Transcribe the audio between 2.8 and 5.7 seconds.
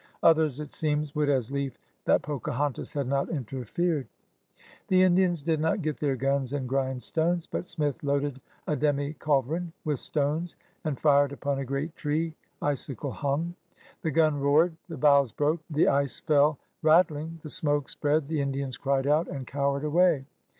had not interfered. The Indians did